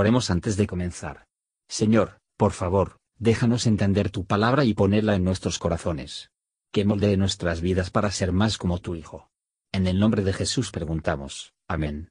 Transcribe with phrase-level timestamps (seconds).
[0.00, 1.26] Oremos antes de comenzar.
[1.68, 6.30] Señor, por favor, déjanos entender tu palabra y ponerla en nuestros corazones.
[6.70, 9.28] Que moldee nuestras vidas para ser más como tu Hijo.
[9.72, 11.52] En el nombre de Jesús preguntamos.
[11.66, 12.10] Amén.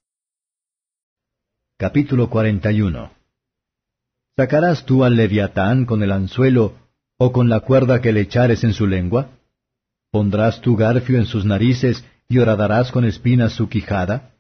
[1.77, 3.13] Capítulo 41
[4.35, 6.73] ¿Sacarás tú al leviatán con el anzuelo
[7.15, 9.29] o con la cuerda que le echares en su lengua?
[10.11, 14.35] ¿Pondrás tu garfio en sus narices y horadarás con espinas su quijada?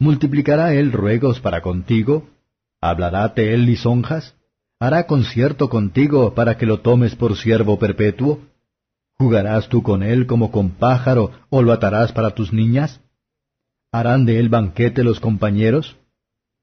[0.00, 2.28] ¿Multiplicará él ruegos para contigo?
[2.80, 4.34] ¿Hablaráte él lisonjas?
[4.78, 8.40] ¿Hará concierto contigo para que lo tomes por siervo perpetuo?
[9.18, 13.00] ¿Jugarás tú con él como con pájaro o lo atarás para tus niñas?
[13.92, 15.98] ¿Harán de él banquete los compañeros?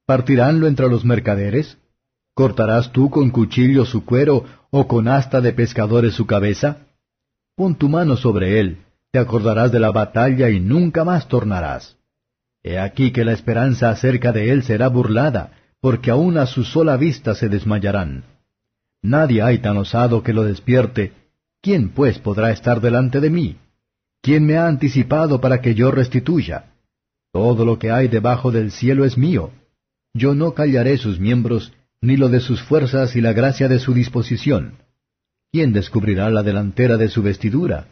[0.06, 1.78] ¿Partiránlo entre los mercaderes?
[2.34, 6.86] ¿Cortarás tú con cuchillo su cuero o con asta de pescadores su cabeza?
[7.54, 11.96] Pon tu mano sobre él, te acordarás de la batalla y nunca más tornarás.
[12.64, 16.96] He aquí que la esperanza acerca de él será burlada, porque aun a su sola
[16.96, 18.24] vista se desmayarán.
[19.02, 21.12] Nadie hay tan osado que lo despierte.
[21.62, 23.56] ¿Quién pues podrá estar delante de mí?
[24.20, 26.72] ¿Quién me ha anticipado para que yo restituya?
[27.32, 29.52] Todo lo que hay debajo del cielo es mío.
[30.14, 33.94] Yo no callaré sus miembros, ni lo de sus fuerzas y la gracia de su
[33.94, 34.78] disposición.
[35.52, 37.86] ¿Quién descubrirá la delantera de su vestidura?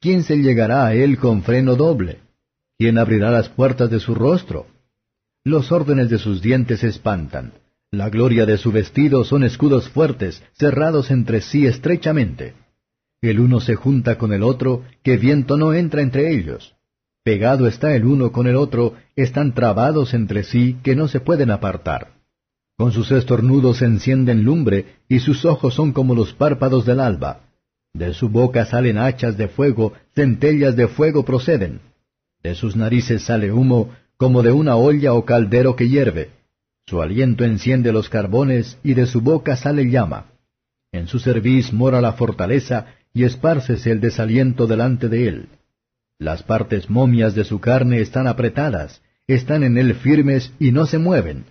[0.00, 2.20] ¿Quién se llegará a él con freno doble?
[2.78, 4.66] ¿Quién abrirá las puertas de su rostro?
[5.44, 7.52] Los órdenes de sus dientes espantan.
[7.90, 12.54] La gloria de su vestido son escudos fuertes, cerrados entre sí estrechamente.
[13.22, 16.74] El uno se junta con el otro, que viento no entra entre ellos.
[17.24, 21.50] Pegado está el uno con el otro, están trabados entre sí, que no se pueden
[21.50, 22.12] apartar.
[22.76, 27.40] Con sus estornudos encienden lumbre, y sus ojos son como los párpados del alba.
[27.94, 31.80] De su boca salen hachas de fuego, centellas de fuego proceden.
[32.42, 36.28] De sus narices sale humo, como de una olla o caldero que hierve.
[36.86, 40.26] Su aliento enciende los carbones y de su boca sale llama.
[40.92, 45.48] En su cerviz mora la fortaleza y espárcese el desaliento delante de él.
[46.18, 50.98] Las partes momias de su carne están apretadas, están en él firmes y no se
[50.98, 51.46] mueven.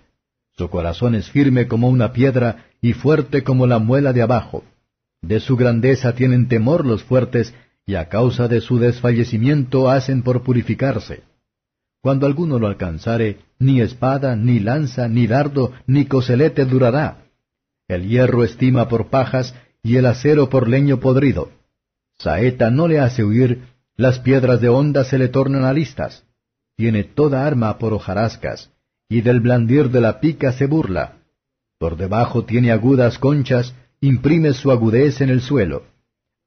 [0.56, 4.62] Su corazón es firme como una piedra y fuerte como la muela de abajo.
[5.22, 7.52] De su grandeza tienen temor los fuertes,
[7.84, 11.24] y a causa de su desfallecimiento hacen por purificarse.
[12.02, 17.24] Cuando alguno lo alcanzare, ni espada, ni lanza, ni dardo, ni coselete durará.
[17.88, 21.50] El hierro estima por pajas, y el acero por leño podrido.
[22.18, 23.66] Saeta no le hace huir,
[23.96, 26.24] las piedras de honda se le tornan alistas.
[26.76, 28.70] Tiene toda arma por hojarascas,
[29.10, 31.18] y del blandir de la pica se burla.
[31.78, 35.84] Por debajo tiene agudas conchas, imprime su agudez en el suelo.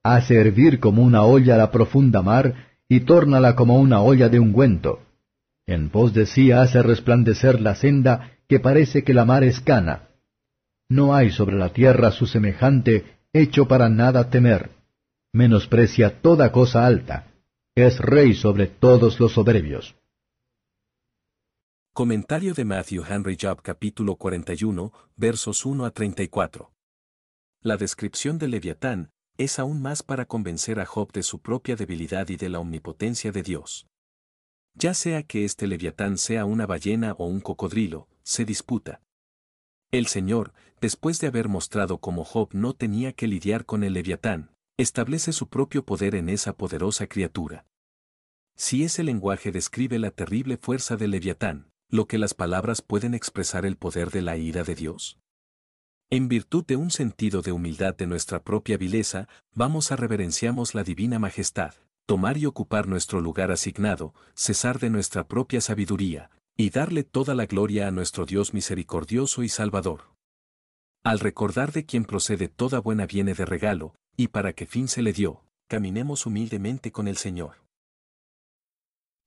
[0.03, 2.55] Hace hervir como una olla la profunda mar,
[2.89, 4.99] y tórnala como una olla de ungüento
[5.65, 10.09] en pos de sí hace resplandecer la senda que parece que la mar es cana.
[10.89, 14.71] No hay sobre la tierra su semejante, hecho para nada temer.
[15.31, 17.31] Menosprecia toda cosa alta.
[17.75, 19.95] Es rey sobre todos los soberbios.
[21.93, 26.71] Comentario de Matthew Henry Job capítulo 41, versos 1 a 34.
[27.61, 32.27] La descripción de Leviatán es aún más para convencer a Job de su propia debilidad
[32.29, 33.87] y de la omnipotencia de Dios.
[34.75, 39.01] Ya sea que este leviatán sea una ballena o un cocodrilo, se disputa.
[39.91, 44.49] El Señor, después de haber mostrado cómo Job no tenía que lidiar con el leviatán,
[44.77, 47.65] establece su propio poder en esa poderosa criatura.
[48.55, 53.67] Si ese lenguaje describe la terrible fuerza del leviatán, lo que las palabras pueden expresar
[53.67, 55.19] el poder de la ira de Dios.
[56.09, 60.83] En virtud de un sentido de humildad de nuestra propia vileza, vamos a reverenciamos la
[60.83, 61.75] divina majestad
[62.05, 67.45] tomar y ocupar nuestro lugar asignado, cesar de nuestra propia sabiduría, y darle toda la
[67.45, 70.13] gloria a nuestro Dios misericordioso y salvador.
[71.03, 75.01] Al recordar de quien procede toda buena viene de regalo, y para qué fin se
[75.01, 77.63] le dio, caminemos humildemente con el Señor.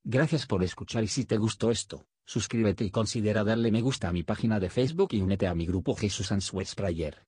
[0.03, 4.13] Gracias por escuchar y si te gustó esto, suscríbete y considera darle me gusta a
[4.13, 7.25] mi página de Facebook y únete a mi grupo Jesús Answers Prayer.